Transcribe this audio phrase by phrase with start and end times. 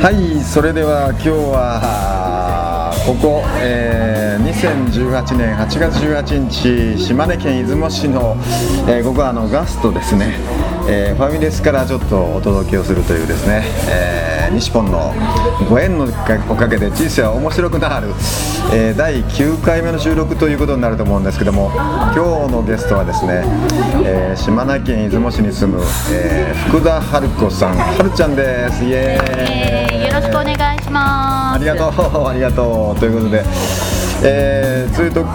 [0.00, 8.34] はいそれでは今日はここ、えー、2018年8月18日島根県出雲市の、
[8.88, 10.36] えー、ここはあのガストですね、
[10.88, 15.14] えー、ファミレスからちょっとお届けをするというですね、えー、西ポンの
[15.68, 16.08] ご縁の
[16.48, 18.08] おかげで人生は面白くなる、
[18.72, 23.44] えー、第9回目の収録ということになると思うんですけども今日のゲストはですね、
[24.04, 28.84] えー、島根県出雲市に住む、えー、福田春子さんはるちゃんです。
[28.84, 30.06] イエーイ。
[30.08, 31.56] よろしくお願いします。
[31.56, 32.98] ありがとうありがとう。
[32.98, 35.32] ということでえー、それと明日、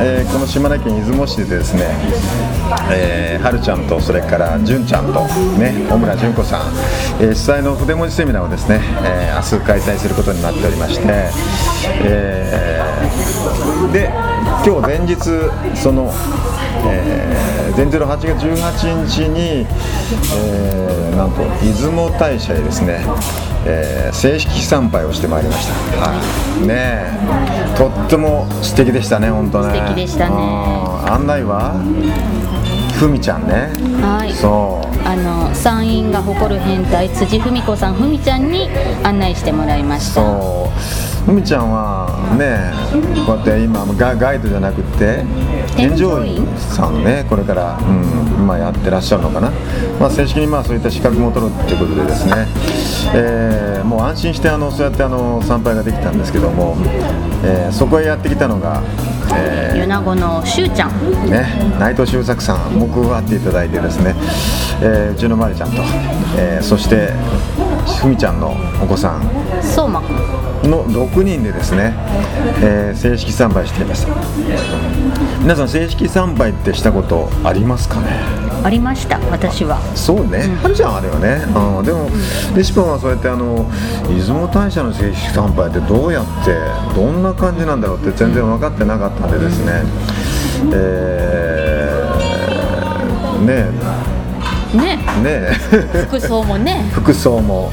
[0.00, 1.82] えー、この島根県出雲市でですね、
[2.90, 5.20] えー、はるちゃんとそれから純ちゃんと
[5.58, 6.72] ね小村純子さん、
[7.20, 11.04] えー、主催の筆文字セミナーをですね、えー、明日開催することになっておりまして、
[12.02, 14.08] えー、で
[14.64, 15.16] 今日前日
[15.76, 16.10] その、
[16.86, 19.66] えー、前日の8月18日に、
[20.34, 23.04] えー、なんと出雲大社へですね
[23.66, 26.14] えー、正式参拝をしてまいりました、は
[26.62, 27.10] い、ね
[27.76, 29.74] とっても素敵でしたね本当ね。
[29.74, 30.36] 素敵でしたね。
[30.36, 31.74] 案内は
[32.98, 33.72] ふみちゃんね。
[34.02, 34.32] はい。
[34.32, 38.68] そうあの山陰が誇る変態辻文子さんふみちゃんに
[39.02, 40.22] 案内してもらいました。
[41.26, 42.72] ふみちゃんはね
[43.26, 45.22] こうやって今ガガイドじゃなくて
[45.76, 46.46] 添乗員？
[46.56, 48.02] さんねこれから、うん、
[48.40, 49.50] 今やってらっしゃるのかな、
[50.00, 52.46] まあ、正式にまあそういった資格も取るっていうことでですね、
[53.14, 56.74] えー、もう安心してあのそうやってあの参拝ができたんですけども、
[57.44, 59.19] えー、そこへやってきたのが、えー、
[59.74, 61.30] 米子のしゅうちゃん。
[61.30, 61.46] ね
[61.78, 64.14] 内藤周作さん僕はっていただいてですね、
[64.82, 65.82] えー、うちのまりちゃんと、
[66.36, 67.12] えー、そして
[68.00, 69.22] ふみちゃんのお子さん。
[69.62, 70.00] 相馬
[70.64, 71.94] の6人でですね、
[72.62, 74.12] えー、正式参拝していました
[75.40, 78.49] 皆さん正式参拝ってしたことありますかね？
[78.62, 79.80] ありました私は。
[79.94, 82.08] そうね、はるちゃんあるよね、うん、でも、
[82.56, 83.70] レシポンはそうやってあの
[84.08, 86.58] 出雲大社の正式参拝ってどうやって
[86.94, 89.82] どんな感じなんだろうって全然分かってなかったんでですね、
[90.74, 93.90] えー、ね
[94.76, 94.98] ね。
[95.22, 95.50] ね
[96.06, 96.88] 服装もね。
[96.94, 97.72] 服装も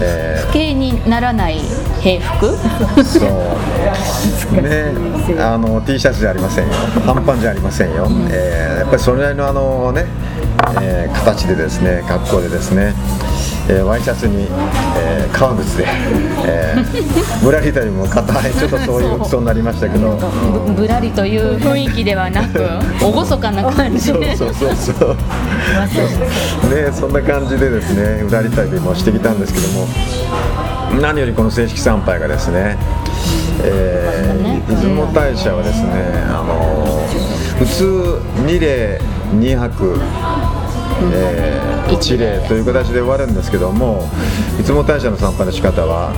[0.00, 1.58] えー、不敬にならない
[2.00, 2.56] 平服？
[3.04, 4.62] そう。
[4.62, 4.92] ね。
[5.38, 6.72] あの T シャツじゃありませんよ。
[7.04, 10.06] 半パンじゃありませんよ、うん、えー、やっぱりそれなりのあのね、
[10.80, 12.94] えー、形でですね格好でですね
[13.68, 14.48] えー、ワイシャツに、
[14.96, 15.86] えー、革靴で、
[16.44, 20.18] えー、 ぶらりというも硬いちょっとそういう服装になりましたけど。
[20.76, 22.58] ぶらりという雰囲気ではなく
[22.98, 24.36] 厳かな感じで。
[24.36, 25.14] そうそうそうそう。
[26.74, 29.86] ねそんな感じでですねぶらり旅もしてきたんですけども。
[31.00, 32.76] 何よりこの正式参拝がですね
[33.64, 35.90] えー、出雲大社はですね、
[36.28, 37.00] あの
[37.58, 39.00] 普通2例
[39.38, 39.98] 2泊
[41.12, 44.08] えー、一例という形で終わるんですけども
[44.58, 46.12] 出雲大社の参拝の仕方は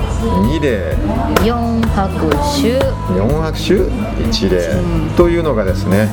[0.51, 0.97] 2例
[1.45, 2.79] 4泊週
[3.17, 6.09] 4泊週1例というのがですね、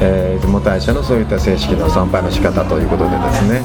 [0.00, 3.62] えー、出雲大社のそういった正式な参拝の仕方ということでですね、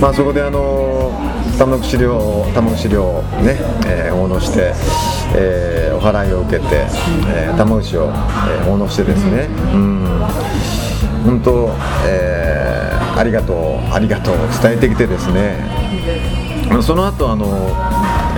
[0.00, 1.12] まあ、そこであの
[1.58, 4.72] 玉串料玉串料をね、えー、奉納して、
[5.34, 6.86] えー、お祓いを受けて、
[7.26, 10.18] えー、玉串を、えー、奉納してですね、うん、
[11.24, 11.70] 本当、
[12.06, 12.57] えー
[13.18, 15.58] ありがとうありがとう伝えてきてですね。
[16.82, 17.46] その後あの、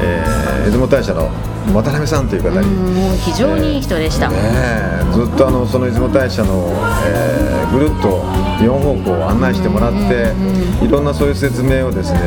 [0.03, 1.29] えー、出雲大社の
[1.75, 2.67] 渡辺さんという方に。
[2.67, 6.73] もう非常にいい人でした、えー、ね、ずっとあのその出雲大社の、
[7.07, 8.23] えー、ぐるっと
[8.65, 10.33] 4方向を案内してもらって、
[10.83, 12.21] いろんなそういう説明をですね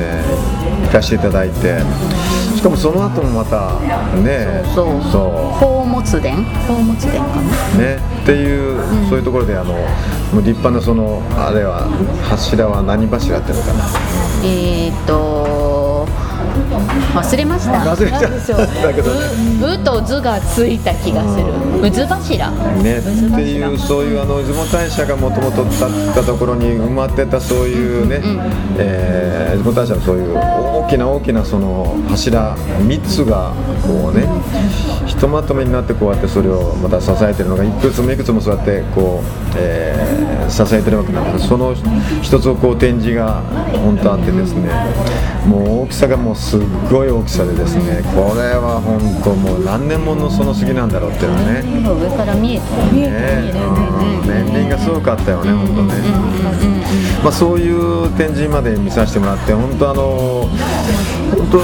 [0.62, 0.63] 聞
[0.94, 1.80] かせていただいて。
[2.56, 3.80] しかもその後もまた
[4.22, 4.64] ね。
[4.74, 5.60] そうそう。
[5.60, 6.46] 宝物殿？
[6.46, 7.84] 宝物殿かな？
[7.84, 8.00] ね。
[8.24, 9.80] っていう、うん、そういうところであのも
[10.40, 11.90] う立派なそのあれは
[12.30, 13.84] 柱は何柱っていうのかな？
[14.46, 15.73] えっ、ー、と
[17.14, 17.80] 忘れました。
[17.80, 18.88] 忘れちゃった。
[18.88, 19.12] だけど。
[19.14, 21.54] ねううと図がついた気がする
[21.92, 28.22] 渦柱ね、っていうそういうあの出雲大社がもともと立ったところに埋まってたそういうね、
[28.78, 33.54] えー出雲大社のそういう大きな大きなその柱3つが
[33.86, 34.28] こうね
[35.06, 41.74] ひとまとめになってこうやってそれをまた支えてるのがいくつもいくつもそうやってこう、えー支えてるわけなんですその
[42.22, 43.42] 一つをこう展示が
[43.84, 44.70] 本当あってですね
[45.48, 55.94] もう大きさがもうすっごい大きさでですねこれは本当もう何年ものその杉なんだろうっていうのはね今上から見えた見ねうん年輪がすごかったよね、本当ね、
[57.24, 60.48] まあ、そういう展示まで見させてもらって、本当あの
[61.36, 61.60] 本当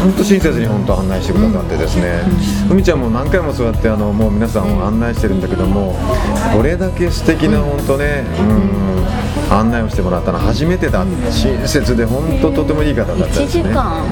[0.00, 2.22] 本当親切に本当案内してくださってですね、
[2.68, 5.96] ふみちゃんも何回もそうやってあのもう皆さんを案内してるんだけども、
[6.54, 13.62] これだけ素敵な本当ね、うん、案内をしてもらったのは初めてだ、親切で本当とてもいい方だった1ですね。
[13.64, 14.04] 時間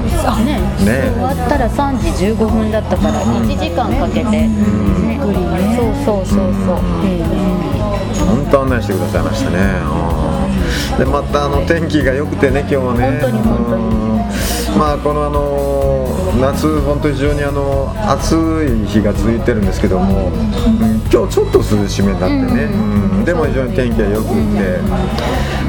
[0.45, 0.59] ね。
[0.85, 1.11] ね。
[1.13, 4.49] 終わったら3時15分だったから1時間かけて、ね。
[5.75, 6.75] そうそうそうそう、
[8.25, 10.06] 本当案内してくださいましたね。
[10.93, 13.19] うんでまたあの天気が良くてね今日はね。
[13.19, 13.83] 本当に本当に。
[13.83, 13.87] う
[14.75, 14.79] ん。
[14.79, 16.07] まあこのあの
[16.39, 18.35] 夏本当に非常にあの暑
[18.83, 20.33] い日が続いてるんですけども、うん。
[21.09, 22.77] 今日ちょっと涼しめになってね、う
[23.21, 24.35] んでも非常に天気が良くて、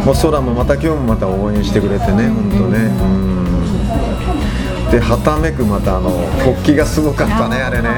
[0.04, 2.78] もう空もまた今日もまた応援してくれてね本当ね。
[2.78, 2.82] う
[4.88, 4.90] ん。
[4.90, 6.10] ではためくまたあの
[6.42, 7.88] 国旗がすごかったねあれね。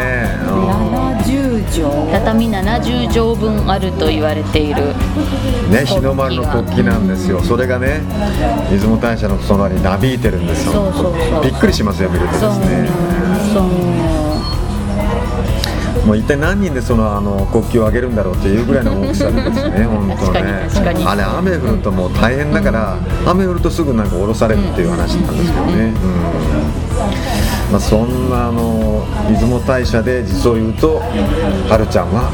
[1.21, 4.95] うん70畳畳70畳分あると言われている。
[5.71, 8.01] ね、日の丸の国旗なんですよ、それがね、
[8.71, 11.45] 出雲大社の隣になびいてるんですよ、そうそうそう。
[11.45, 12.89] びっくりしますよ、見るとですね、
[13.53, 13.65] そう
[16.07, 20.19] もう一体何人でそのあの国旗を上げるんだろうっていうぐらいの大きさでですね、 本当ね。
[20.19, 20.71] 確かに。
[20.71, 22.97] 確かにあれ、雨降るともう大変だから、
[23.27, 25.73] 雨降るとすぐなんか降ろされるっていう話なんですけどね。
[25.75, 26.80] うん
[27.71, 30.97] まあ、そんなあの出雲大社で実を言うと、
[31.69, 32.31] はるちゃんは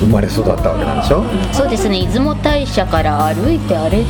[0.00, 1.22] 生まれ育ったわけなんでしょ？
[1.52, 2.00] そうですね。
[2.06, 4.02] 出雲大社から歩いてあれ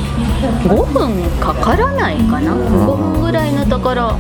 [0.65, 4.17] 5分かからないかな？5分ぐらいのところ、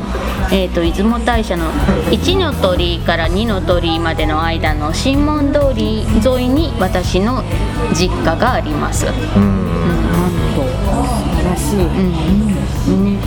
[0.52, 1.70] えー、と出雲大社の
[2.10, 7.42] 1の鳥居から2の鳥居までの間の神門通り沿いに私の
[7.94, 9.06] 実家があります。
[9.06, 9.12] うん。
[10.54, 10.60] 素
[11.36, 11.78] 晴らしい。
[11.86, 13.04] うん。
[13.04, 13.18] ね、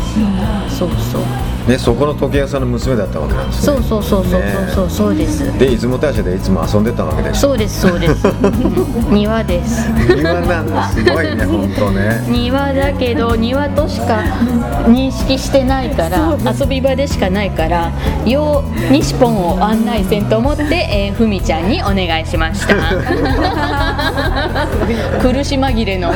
[0.69, 1.21] そうそう
[1.67, 3.77] ね、そこの時計屋さんの娘だったわけなんですね。
[3.77, 5.59] そうそうそうそうそうそうそうです。
[5.59, 7.41] で出雲大社でいつも遊んでたわけでしょ？
[7.49, 8.25] そうですそうです。
[9.11, 9.89] 庭です。
[10.15, 12.23] 庭なんだすごいね本当ね。
[12.29, 14.19] 庭だけど庭としか
[14.87, 17.91] 認識してないから遊び場でしかないから
[18.25, 22.75] よう西ポンを案内せんと思って、 えーふみちゃんにお願いしました。
[25.21, 26.13] 苦し紛れの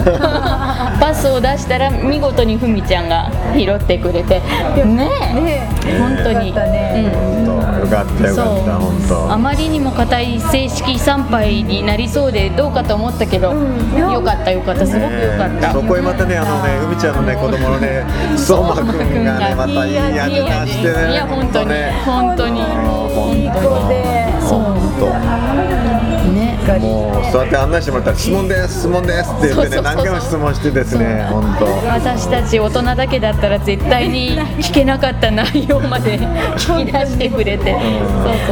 [1.00, 4.42] パスを出したら見事にふみちゃんが拾ってくれて。
[4.86, 5.70] ねえね。
[6.00, 7.46] 本当に、ねうん。
[7.46, 9.32] 本当よかったよかった本当。
[9.32, 14.86] あまりにも硬い正式参拝になりそうでどうかと思ったけど、よかったよかった。
[14.86, 18.06] すごくよかった、そこへまたねあのね海ちゃんのね子供のね
[18.38, 21.12] 相馬くんがねまたいい味出してね。
[21.12, 21.74] いや本当に
[22.06, 22.62] 本当に。
[22.62, 23.60] 本いい子
[23.90, 24.22] で。
[24.42, 25.91] そう
[26.80, 31.66] もうそうやって案内してもらったら質問です質問ですって言ってね何回も質問してですね本当。
[31.88, 36.18] 私たち大人だけだったら絶対に聞けなかった内容まで
[36.58, 37.74] 聞き出してくれて。
[37.74, 37.80] そ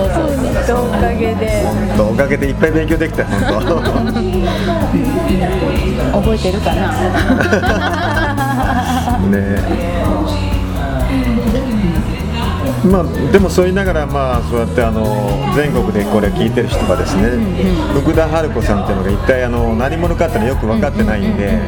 [0.06, 0.88] うそうそうそう。
[0.90, 3.40] おかげで本当おかげでいっぱい勉強できた本
[6.22, 6.92] 覚えてるかな？
[9.22, 9.40] 当 ね
[12.86, 15.04] まあ、でもそう言いながら、まあ、そうやってあの
[15.56, 17.30] 全国でこれ聞いてる人がですね、
[17.94, 21.60] 福田春子さんっていうのが一体あの何者かっていうのはよく分かってないんで、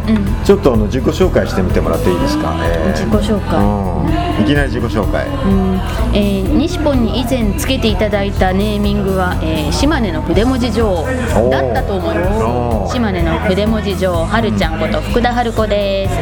[0.46, 2.98] ちょっとあの自己紹介してみてもらっていいですか、えー。
[2.98, 3.60] 自己紹介。
[3.60, 4.44] うん。
[4.44, 5.28] いきなり自己紹介。
[5.28, 5.82] うん。
[6.14, 12.94] えー、西ポンに以前つけていただいたネーミングは、えー島根の筆文字女王だったと思います。
[12.94, 16.16] 島根の筆文字女王はるちゃんこと福田春子です。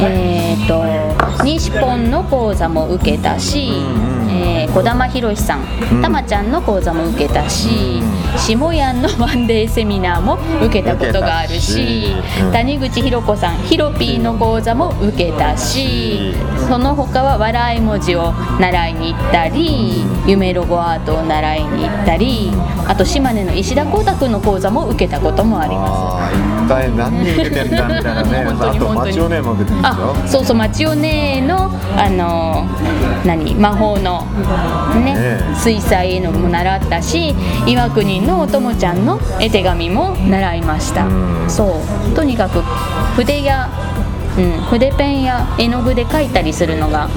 [0.00, 4.15] えー、と西ポンの講座も受けたし、えー、
[4.76, 8.02] 児玉博さん、たまちゃんの講座も受けたし、
[8.38, 12.52] 下やんのワンデーセミナーも受けたことがあるしうん。
[12.52, 16.32] 谷口博子さんヒロピーの講座も受けたし
[16.68, 22.50] その他は笑い文字を習いに行ったり夢ロゴアートを習いに行ったり
[22.88, 26.66] あと島根の石田光太君の講座も受けたこともあります。
[26.66, 29.12] 一体何人受けてんだみたいなね あとに本当に。
[29.12, 32.64] 町尾ネも受けてるんですよあそうそうマチオネーのあの
[33.24, 34.24] 何魔法の
[35.04, 35.40] ねねえ。
[35.56, 37.34] 水彩絵のも習ったし
[37.66, 41.06] 岩国のおともちゃんの絵手紙も習いました。
[41.06, 41.50] うん。
[41.50, 41.80] そ
[42.10, 42.14] う。
[42.14, 42.62] とにかく
[43.16, 43.68] 筆や
[44.38, 47.08] うん、筆ペンや絵の具で描いたりするのが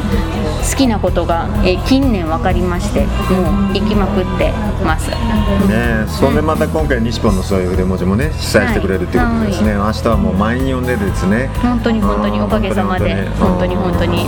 [0.70, 4.52] 好きなことが、えー近年分かりましてもう行きまくって
[4.86, 5.10] ます。
[5.10, 5.16] ね
[5.70, 11.50] えそんでまた今回西本のそういう筆文字もね主催してくれるっていうことでですね、明日はもう満員呼んでですね。
[11.62, 14.28] 本当に本当におかげさまで本当に本当に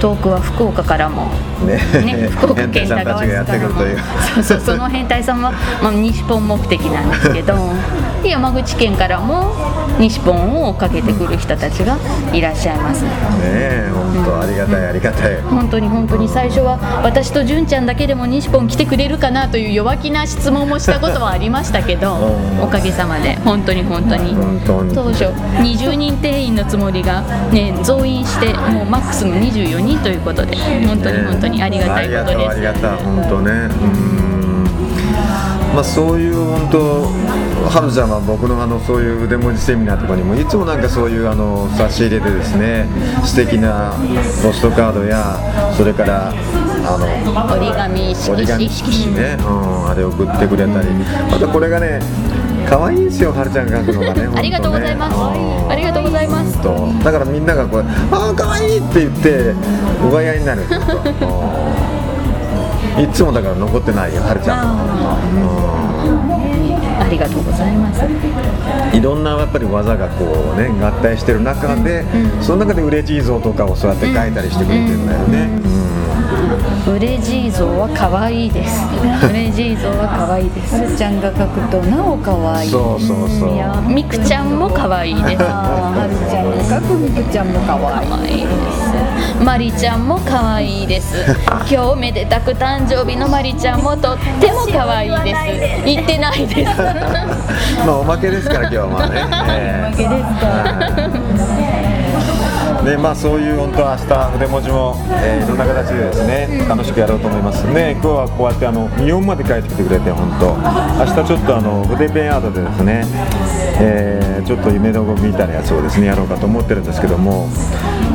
[0.00, 1.28] 遠くは福岡からも
[1.66, 3.74] ねね、福岡県田川さんたちがや市からも
[4.34, 7.54] そうそうその変態さんは、まあ、西本目的なんですけど
[8.22, 9.52] で山口県からも
[9.98, 11.96] 西本をかけてくる人たちが
[12.32, 13.04] いらっしゃいます。
[13.04, 13.10] ね
[13.42, 15.42] え本当ありがたいありがたい。
[15.42, 22.20] 本当に本当に最初は私と純ちゃんだけでも西本来てくれるかなという弱気な質問もしたことはありましたけどう
[22.56, 22.62] ん。
[22.62, 24.34] おかげさまで本当に本当に。
[24.34, 24.94] 本当に。
[24.94, 32.50] 当初20人定員のつもりが、ね、増員してもうマックスの24人ということで本当に本当にありがたいことです。
[32.50, 33.50] ありがとうありがとう本当ね。
[34.24, 34.29] うん
[35.74, 36.80] まあそういう本当
[37.68, 42.86] はるちゃんは僕のあのそういう腕文字セミナーとかにもいつもなんかそういうあの差し入れでですね
[43.24, 43.94] 素敵な
[44.42, 45.38] ポストカードや
[45.76, 47.06] それからあの
[47.54, 49.14] 折り紙色紙。
[49.14, 49.42] ね、う
[49.86, 50.88] ん、あれ送ってくれたり
[51.30, 52.00] またこれがね
[52.68, 55.16] 可愛いんですよはるちゃんが書くのがね ありがとうございます。
[55.70, 56.58] ありがとうございます。
[56.58, 57.04] 本当。
[57.04, 59.54] だからみんながこう「ああ可愛いって言って
[60.02, 60.62] 奪い合いになる
[62.98, 64.76] いつもだから残ってないよはるちゃん。
[65.40, 65.80] の
[67.00, 68.04] ありがとうございます。
[68.96, 72.04] いろんなやっぱり技がこうね合体してる中で、
[72.40, 75.48] その中で嬉しい像とかをそうやって描いたりしてくれてるんだよね、
[76.86, 78.84] ウレジー像は可愛いです。
[79.26, 80.74] ウレジー像は可愛いです。
[80.74, 82.70] はるちゃんが書くとなお可愛い。
[82.70, 83.54] そうそうそう。
[83.54, 85.42] いやみくちゃんも可愛いです。
[85.42, 88.08] はるちゃんが書くみくちゃんも可愛い。
[88.08, 88.89] 可愛いです
[89.44, 91.16] マリちゃんも可愛いです。
[91.70, 95.34] 今日めでたく誕生日のマリちゃんもとっても可愛いで
[95.80, 95.84] す。
[95.86, 96.66] 言ってないで。
[96.66, 96.76] す
[97.86, 100.46] まあおまけですから今日はまあね、 えおまけですか。
[101.58, 101.69] え
[102.84, 107.92] でまあそういう本当明日筆文字も、えーいろんな形でですね楽しくやろうと思いますね。
[107.92, 110.56] 今日はこうやってあの見本まで書いてきてくれて本当。
[110.98, 113.04] 明日ちょっとあの筆ペンアートでですね、
[113.80, 117.46] えーちょっと夢の動きみたいなやつをですねやろうかと思ってるんですけども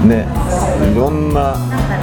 [0.05, 0.27] ね
[0.91, 1.55] いろんな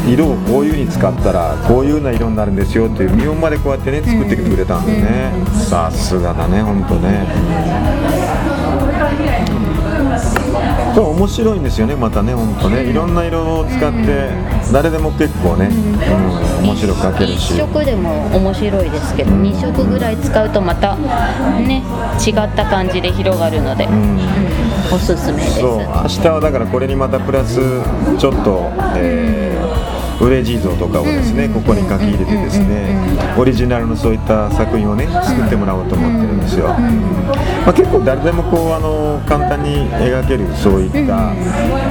[0.09, 5.33] 色をこういう風に使ったらこういうような色になるんですよっていう見本までこうやってね作ってきてくれたんでね。
[5.69, 7.27] さすがだね本当ね
[10.95, 12.85] これ面白いんですよねまたね本当ね。
[12.85, 14.31] いろんな色を使って
[14.73, 17.55] 誰でも結構ね、うん、面白く描けるし。
[17.55, 21.83] 1色でも面白いですけど2色ぐらい使うとまたね
[22.25, 24.21] 違った感じで広がるので、うん。
[24.93, 25.61] おすすめです。
[25.61, 25.79] そう。
[25.79, 27.61] 明日はだからこれにまたプラス
[28.19, 29.92] ちょっと、えー、
[30.23, 32.97] ウレジー像とかをですね、ここに書き入れてですね、
[33.37, 41.33] オリジナルのそういった作品をね作ってもらおうと思ってるんですよ、まあ、結構誰でもこうあの簡単に描けるそういった、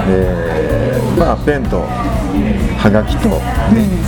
[0.07, 3.35] えーまあ、ペンとはがきと、ね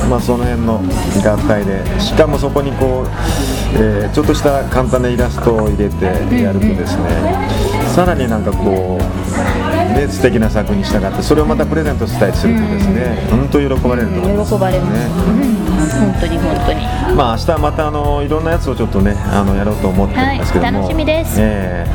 [0.10, 3.08] まあ、その辺の合体でしかもそこにこう、
[3.76, 7.10] えーちょっとした簡単なイラストを入れてやるとですね、
[7.96, 9.04] さらになんかこう、
[9.94, 13.28] ね、素敵な作品にしたがってそれをまたプレゼントしたりするとですね。
[13.30, 15.54] 本当、喜ばれると思います喜ばれます、ね
[15.94, 16.82] 本当に本当に。
[17.16, 21.36] まあ明日はまたあのいろんなやつをちょっとねあのやろうと思ってるんですけども、はい楽しみです。
[21.40, 21.92] ええ。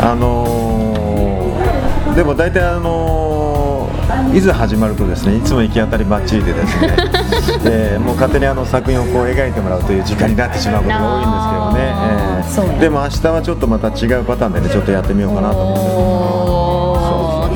[0.00, 6.94] あのーでも大体あのーいざ始まるとですねいつも行き当たりばっちりでですね、
[7.66, 12.80] えーもう勝手にあの作品をこう描いてもらうという時間になってしまうことが多いんですけどね、ええ。
[12.80, 16.43] でも明日はちょっとまた違うパターンでねちょっとやってみようかなと思ってるおー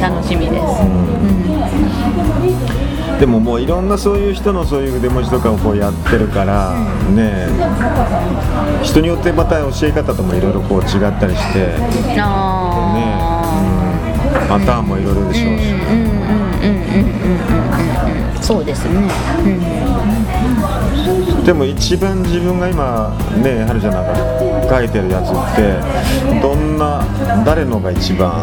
[0.01, 0.63] 楽しみです、
[3.21, 6.75] でももういろんなそういう人のそういう腕文字とかをこうやってるから、
[7.11, 7.49] ね
[8.83, 11.77] 人によってまた教え方ともいろいろこう違ったりして、ね
[12.21, 13.45] あ
[14.49, 16.15] パターンもいろいろでしょうし、ーうんう
[19.57, 19.88] んうん
[21.45, 24.13] で、も一番自分が今ねはるちゃんなんか
[24.69, 27.03] 描いてるやつってどんな
[27.45, 28.43] 誰のが一番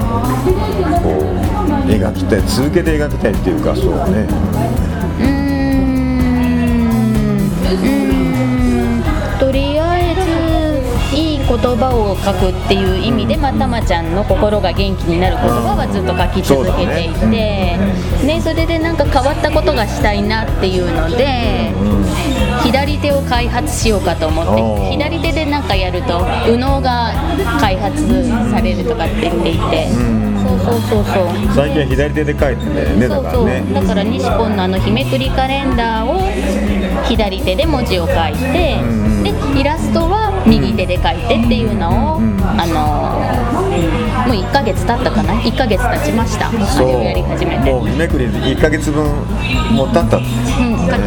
[1.04, 4.95] こう描きたい続けて描きたいっていうかそうね。
[11.74, 21.74] 葉を書くっていう意味で、まあ、たまちゃんの心が元気になる言葉はずっと書き続けていて、ねそれでなんか変わったことがしたいなっていうので、
[22.64, 27.14] 左手を開発しようかと思って左手でなんかやると右脳が
[27.60, 28.06] 開発
[28.52, 29.88] されるとかって言っていて、
[30.46, 31.28] そうそうそうそう。
[31.56, 32.66] 最近は左手で描いて
[33.00, 33.74] ねだそうそう。
[33.74, 36.22] だから西ポンのあの日めくりカレンダーを
[37.06, 38.78] 左手で文字を書いて、
[39.24, 43.16] でイラストは右手で書いてっていうのを、うんあの
[44.26, 46.48] もう1ヶ月経ったかな？1ヶ月経ちました。
[46.48, 46.88] あそう。
[46.88, 49.04] れをやり始めてもう日めくり1か月分
[49.74, 50.24] もう経ったうん。
[50.88, 50.98] か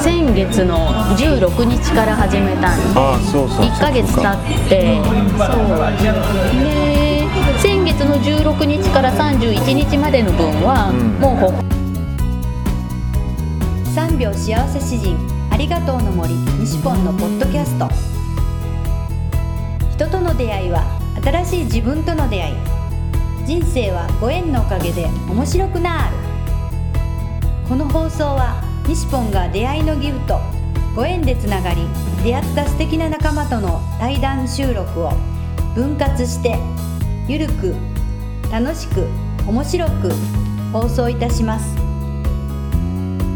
[0.00, 5.00] 先月の16日から始めたんでああそうそうそう1ヶ月経って
[5.38, 5.68] そう。
[6.62, 7.26] で
[7.58, 10.96] 先月の16日から31日までの分は、うん。
[11.20, 11.46] もうほ
[13.94, 15.16] 3秒幸せ詩人
[15.50, 17.88] ありがとうの森西ポンのポッドキャスト
[20.02, 20.82] 人との出会いは
[21.22, 22.54] 新しい自分との出会い。
[23.46, 26.16] 人生はご縁のおかげで面白くなる。
[27.68, 30.40] この放送は西ポンが出会いのギフト
[30.96, 31.86] ご縁でつながり
[32.24, 35.12] 出会った素敵な仲間との対談収録を
[35.76, 36.58] 分割して
[37.28, 37.76] ゆるく
[38.50, 39.06] 楽しく
[39.46, 40.10] 面白く
[40.72, 41.76] 放送いたします。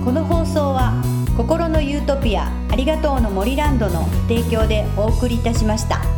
[0.04, 1.00] この放送は
[1.37, 6.15] 心のユートピアありがとうの森ランドの提供でお送りいたしました。